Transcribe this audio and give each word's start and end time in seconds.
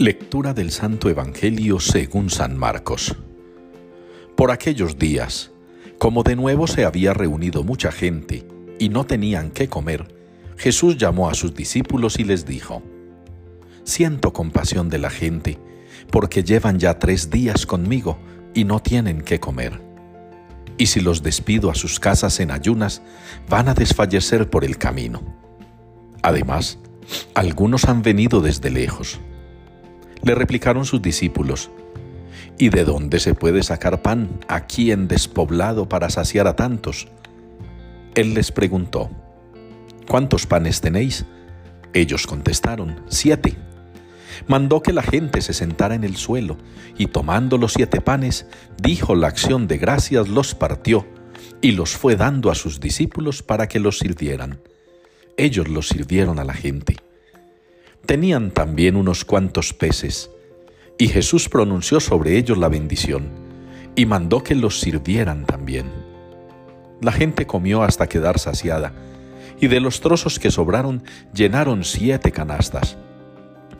Lectura 0.00 0.54
del 0.54 0.70
Santo 0.70 1.10
Evangelio 1.10 1.80
según 1.80 2.30
San 2.30 2.56
Marcos. 2.56 3.16
Por 4.36 4.52
aquellos 4.52 4.96
días, 4.96 5.50
como 5.98 6.22
de 6.22 6.36
nuevo 6.36 6.68
se 6.68 6.84
había 6.84 7.14
reunido 7.14 7.64
mucha 7.64 7.90
gente 7.90 8.46
y 8.78 8.90
no 8.90 9.06
tenían 9.06 9.50
qué 9.50 9.68
comer, 9.68 10.06
Jesús 10.56 10.98
llamó 10.98 11.28
a 11.28 11.34
sus 11.34 11.52
discípulos 11.52 12.20
y 12.20 12.22
les 12.22 12.46
dijo, 12.46 12.80
Siento 13.82 14.32
compasión 14.32 14.88
de 14.88 14.98
la 14.98 15.10
gente, 15.10 15.58
porque 16.12 16.44
llevan 16.44 16.78
ya 16.78 17.00
tres 17.00 17.28
días 17.28 17.66
conmigo 17.66 18.20
y 18.54 18.62
no 18.62 18.78
tienen 18.78 19.20
qué 19.22 19.40
comer. 19.40 19.82
Y 20.76 20.86
si 20.86 21.00
los 21.00 21.24
despido 21.24 21.72
a 21.72 21.74
sus 21.74 21.98
casas 21.98 22.38
en 22.38 22.52
ayunas, 22.52 23.02
van 23.48 23.68
a 23.68 23.74
desfallecer 23.74 24.48
por 24.48 24.64
el 24.64 24.78
camino. 24.78 25.24
Además, 26.22 26.78
algunos 27.34 27.86
han 27.86 28.02
venido 28.02 28.40
desde 28.40 28.70
lejos 28.70 29.18
le 30.22 30.34
replicaron 30.34 30.84
sus 30.84 31.02
discípulos, 31.02 31.70
¿y 32.58 32.70
de 32.70 32.84
dónde 32.84 33.20
se 33.20 33.34
puede 33.34 33.62
sacar 33.62 34.02
pan 34.02 34.28
aquí 34.48 34.90
en 34.92 35.08
despoblado 35.08 35.88
para 35.88 36.10
saciar 36.10 36.46
a 36.46 36.56
tantos? 36.56 37.08
Él 38.14 38.34
les 38.34 38.50
preguntó, 38.52 39.10
¿cuántos 40.08 40.46
panes 40.46 40.80
tenéis? 40.80 41.24
Ellos 41.92 42.26
contestaron, 42.26 43.00
siete. 43.08 43.56
Mandó 44.46 44.82
que 44.82 44.92
la 44.92 45.02
gente 45.02 45.40
se 45.40 45.52
sentara 45.52 45.94
en 45.94 46.04
el 46.04 46.16
suelo 46.16 46.56
y 46.96 47.06
tomando 47.06 47.58
los 47.58 47.72
siete 47.72 48.00
panes, 48.00 48.46
dijo 48.80 49.14
la 49.14 49.28
acción 49.28 49.66
de 49.66 49.78
gracias, 49.78 50.28
los 50.28 50.54
partió 50.54 51.06
y 51.60 51.72
los 51.72 51.96
fue 51.96 52.16
dando 52.16 52.50
a 52.50 52.54
sus 52.54 52.80
discípulos 52.80 53.42
para 53.42 53.68
que 53.68 53.80
los 53.80 53.98
sirvieran. 53.98 54.60
Ellos 55.36 55.68
los 55.68 55.88
sirvieron 55.88 56.38
a 56.38 56.44
la 56.44 56.54
gente. 56.54 56.96
Tenían 58.08 58.52
también 58.52 58.96
unos 58.96 59.26
cuantos 59.26 59.74
peces, 59.74 60.30
y 60.96 61.08
Jesús 61.08 61.50
pronunció 61.50 62.00
sobre 62.00 62.38
ellos 62.38 62.56
la 62.56 62.70
bendición, 62.70 63.28
y 63.96 64.06
mandó 64.06 64.42
que 64.42 64.54
los 64.54 64.80
sirvieran 64.80 65.44
también. 65.44 65.92
La 67.02 67.12
gente 67.12 67.46
comió 67.46 67.82
hasta 67.82 68.08
quedar 68.08 68.38
saciada, 68.38 68.94
y 69.60 69.66
de 69.66 69.80
los 69.80 70.00
trozos 70.00 70.38
que 70.38 70.50
sobraron 70.50 71.02
llenaron 71.34 71.84
siete 71.84 72.32
canastas. 72.32 72.96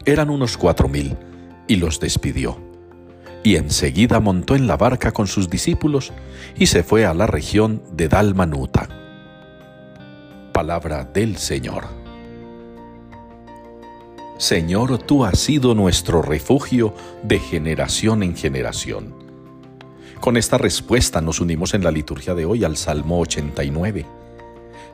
Eran 0.05 0.29
unos 0.29 0.59
cuatro 0.59 0.91
mil, 0.91 1.17
y 1.67 1.77
los 1.77 1.99
despidió. 1.99 2.61
Y 3.43 3.57
enseguida 3.57 4.21
montó 4.21 4.57
en 4.57 4.67
la 4.67 4.77
barca 4.77 5.11
con 5.11 5.27
sus 5.27 5.49
discípulos 5.49 6.13
y 6.55 6.67
se 6.67 6.83
fue 6.83 7.07
a 7.07 7.15
la 7.15 7.27
región 7.27 7.83
de 7.93 8.09
Dalmanuta. 8.09 8.91
Palabra 10.53 11.05
del 11.05 11.39
Señor. 11.39 12.08
Señor, 14.39 14.99
tú 14.99 15.25
has 15.25 15.37
sido 15.37 15.75
nuestro 15.75 16.23
refugio 16.23 16.95
de 17.25 17.41
generación 17.41 18.23
en 18.23 18.37
generación. 18.37 19.13
Con 20.21 20.37
esta 20.37 20.59
respuesta 20.59 21.21
nos 21.21 21.41
unimos 21.41 21.75
en 21.75 21.83
la 21.83 21.91
liturgia 21.91 22.37
de 22.37 22.45
hoy 22.45 22.63
al 22.63 22.77
Salmo 22.77 23.19
89. 23.19 24.07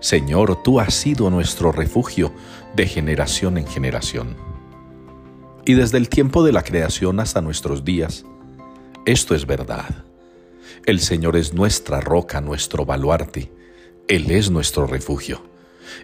Señor, 0.01 0.63
tú 0.63 0.81
has 0.81 0.95
sido 0.95 1.29
nuestro 1.29 1.73
refugio 1.73 2.33
de 2.75 2.87
generación 2.87 3.59
en 3.59 3.67
generación. 3.67 4.35
Y 5.67 5.75
desde 5.75 5.99
el 5.99 6.09
tiempo 6.09 6.43
de 6.43 6.53
la 6.53 6.63
creación 6.63 7.21
hasta 7.21 7.43
nuestros 7.43 7.85
días, 7.85 8.25
esto 9.05 9.35
es 9.35 9.45
verdad. 9.45 10.05
El 10.87 11.01
Señor 11.01 11.37
es 11.37 11.53
nuestra 11.53 12.01
roca, 12.01 12.41
nuestro 12.41 12.87
baluarte. 12.87 13.53
Él 14.09 14.31
es 14.31 14.51
nuestro 14.51 14.87
refugio. 14.87 15.43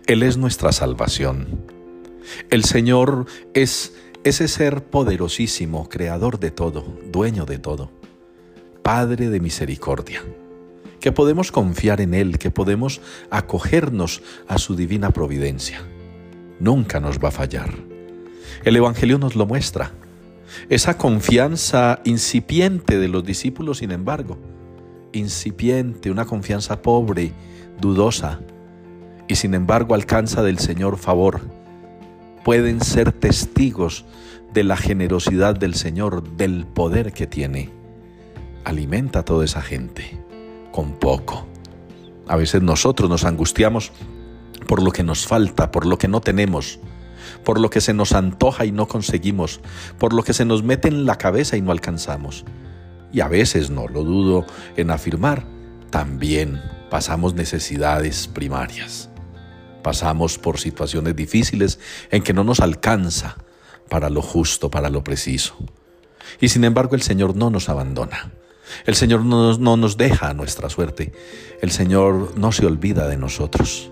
Él 0.07 0.23
es 0.23 0.37
nuestra 0.37 0.73
salvación. 0.73 1.80
El 2.51 2.65
Señor 2.65 3.27
es 3.55 3.95
ese 4.25 4.49
ser 4.49 4.85
poderosísimo, 4.85 5.89
creador 5.89 6.39
de 6.39 6.51
todo, 6.51 6.85
dueño 7.11 7.47
de 7.47 7.59
todo, 7.59 7.91
Padre 8.83 9.31
de 9.31 9.41
misericordia, 9.41 10.22
que 11.00 11.12
podemos 11.12 11.53
confiar 11.53 12.00
en 12.00 12.15
Él, 12.15 12.39
que 12.39 12.50
podemos 12.50 13.00
acogernos 13.31 14.22
a 14.49 14.59
su 14.59 14.77
divina 14.77 15.11
providencia. 15.11 15.83
Nunca 16.59 17.00
nos 17.00 17.19
va 17.19 17.28
a 17.28 17.33
fallar. 17.33 17.72
El 18.65 18.77
Evangelio 18.77 19.19
nos 19.19 19.37
lo 19.37 19.47
muestra. 19.47 19.93
Esa 20.69 20.99
confianza 20.99 22.00
incipiente 22.05 22.99
de 22.99 23.09
los 23.09 23.25
discípulos, 23.25 23.78
sin 23.78 23.93
embargo, 23.93 24.39
incipiente, 25.12 26.11
una 26.11 26.27
confianza 26.27 26.83
pobre, 26.83 27.33
dudosa, 27.81 28.41
y 29.28 29.37
sin 29.37 29.55
embargo 29.55 29.94
alcanza 29.94 30.43
del 30.43 30.59
Señor 30.59 30.99
favor 30.99 31.59
pueden 32.45 32.81
ser 32.81 33.12
testigos 33.12 34.05
de 34.53 34.65
la 34.65 34.77
generosidad 34.77 35.56
del 35.56 35.75
Señor, 35.75 36.37
del 36.37 36.67
poder 36.67 37.12
que 37.12 37.27
tiene. 37.27 37.71
Alimenta 38.65 39.21
a 39.21 39.25
toda 39.25 39.45
esa 39.45 39.62
gente 39.62 40.19
con 40.73 40.93
poco. 40.99 41.47
A 42.27 42.37
veces 42.37 42.62
nosotros 42.62 43.09
nos 43.11 43.25
angustiamos 43.25 43.93
por 44.67 44.83
lo 44.83 44.93
que 44.93 45.03
nos 45.03 45.27
falta, 45.27 45.71
por 45.71 45.87
lo 45.87 45.99
que 45.99 46.09
no 46.09 46.21
tenemos, 46.21 46.79
por 47.45 47.59
lo 47.59 47.71
que 47.71 47.81
se 47.81 47.95
nos 47.95 48.12
antoja 48.12 48.65
y 48.65 48.73
no 48.73 48.87
conseguimos, 48.87 49.61
por 49.99 50.12
lo 50.12 50.23
que 50.23 50.33
se 50.33 50.45
nos 50.45 50.62
mete 50.62 50.89
en 50.89 51.06
la 51.06 51.17
cabeza 51.17 51.56
y 51.56 51.62
no 51.62 51.73
alcanzamos. 51.73 52.45
Y 53.12 53.21
a 53.21 53.29
veces, 53.29 53.71
no 53.71 53.89
lo 53.89 54.05
dudo 54.05 54.47
en 54.77 54.91
afirmar, 54.91 55.45
también 55.91 56.61
pasamos 56.91 57.34
necesidades 57.34 58.29
primarias. 58.29 59.11
Pasamos 59.83 60.39
por 60.39 60.59
situaciones 60.59 61.17
difíciles 61.17 61.79
en 62.11 62.23
que 62.23 62.33
no 62.33 62.45
nos 62.45 62.61
alcanza 62.61 63.37
para 63.89 64.11
lo 64.11 64.23
justo, 64.23 64.71
para 64.71 64.91
lo 64.91 65.05
preciso. 65.05 65.57
Y 66.41 66.49
sin 66.49 66.65
embargo 66.65 66.95
el 66.95 67.03
Señor 67.03 67.37
no 67.37 67.51
nos 67.51 67.69
abandona. 67.69 68.33
El 68.87 68.95
Señor 68.95 69.25
no, 69.25 69.59
no, 69.59 69.77
nos 69.77 69.97
deja 69.97 70.29
a 70.31 70.35
nuestra 70.35 70.71
suerte. 70.71 71.13
El 71.61 71.71
Señor 71.71 72.39
no 72.39 72.53
se 72.53 72.67
olvida 72.67 73.09
de 73.09 73.17
nosotros. 73.17 73.91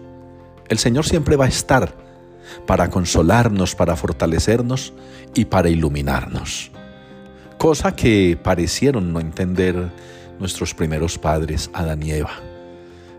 El 0.69 0.79
Señor 0.79 1.05
siempre 1.05 1.37
va 1.37 1.47
a 1.47 1.49
estar 1.49 1.95
para 2.67 2.91
consolarnos, 2.91 3.75
para 3.75 3.97
fortalecernos 3.97 4.93
y 5.35 5.47
para 5.47 5.69
iluminarnos. 5.69 6.71
Cosa 7.59 7.97
que 7.97 8.39
parecieron 8.41 9.13
no 9.13 9.21
entender 9.21 9.91
nuestros 10.39 10.75
primeros 10.75 11.19
padres, 11.19 11.71
Adán 11.73 12.03
y 12.03 12.13
Eva. 12.13 12.41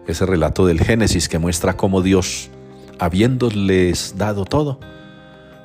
Ese 0.08 0.26
relato 0.26 0.66
del 0.66 0.80
Génesis 0.80 1.28
que 1.28 1.40
muestra 1.40 1.76
cómo 1.76 2.02
Dios 2.02 2.50
habiéndoles 3.00 4.16
dado 4.18 4.46
todo, 4.46 4.80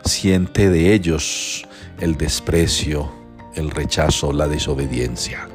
siente 0.05 0.71
de 0.71 0.95
ellos 0.95 1.67
el 1.99 2.17
desprecio, 2.17 3.11
el 3.55 3.71
rechazo, 3.71 4.33
la 4.33 4.49
desobediencia. 4.49 5.49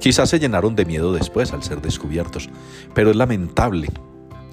Quizás 0.00 0.30
se 0.30 0.38
llenaron 0.38 0.76
de 0.76 0.84
miedo 0.84 1.12
después 1.12 1.52
al 1.52 1.62
ser 1.62 1.80
descubiertos, 1.80 2.48
pero 2.94 3.10
es 3.10 3.16
lamentable, 3.16 3.88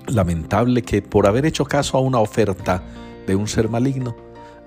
lamentable 0.08 0.82
que 0.82 1.02
por 1.02 1.28
haber 1.28 1.46
hecho 1.46 1.66
caso 1.66 1.98
a 1.98 2.02
una 2.02 2.20
oferta 2.20 2.84
de 3.28 3.36
un 3.36 3.48
ser 3.48 3.70
maligno, 3.70 4.16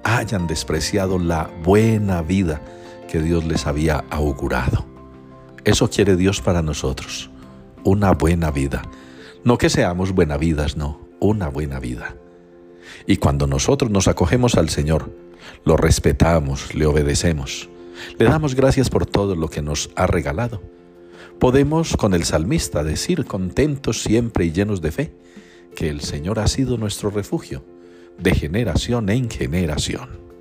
hayan 0.05 0.47
despreciado 0.47 1.19
la 1.19 1.51
buena 1.63 2.23
vida 2.23 2.61
que 3.09 3.21
Dios 3.21 3.45
les 3.45 3.67
había 3.67 4.05
augurado. 4.11 4.85
Eso 5.65 5.89
quiere 5.89 6.17
Dios 6.17 6.41
para 6.41 6.63
nosotros, 6.63 7.31
una 7.85 8.13
buena 8.13 8.51
vida. 8.51 8.83
No 9.45 9.59
que 9.59 9.71
seamos 9.71 10.13
buenavidas, 10.13 10.77
no, 10.77 11.01
una 11.23 11.49
buena 11.49 11.81
vida. 11.81 12.17
Y 13.07 13.17
cuando 13.17 13.47
nosotros 13.47 13.91
nos 13.91 14.09
acogemos 14.09 14.57
al 14.57 14.69
Señor, 14.69 15.11
lo 15.65 15.77
respetamos, 15.77 16.75
le 16.75 16.87
obedecemos, 16.87 17.69
le 18.19 18.27
damos 18.27 18.55
gracias 18.55 18.91
por 18.91 19.07
todo 19.07 19.35
lo 19.35 19.49
que 19.49 19.63
nos 19.63 19.91
ha 19.97 20.07
regalado, 20.07 20.63
podemos 21.39 21.97
con 21.97 22.15
el 22.15 22.25
salmista 22.25 22.83
decir 22.83 23.25
contentos 23.25 24.03
siempre 24.03 24.45
y 24.45 24.53
llenos 24.53 24.81
de 24.81 24.93
fe, 24.93 25.13
que 25.75 25.89
el 25.89 26.01
Señor 26.01 26.39
ha 26.39 26.47
sido 26.49 26.77
nuestro 26.77 27.11
refugio 27.11 27.65
de 28.19 28.35
generación 28.35 29.09
en 29.09 29.31
generación. 29.31 30.32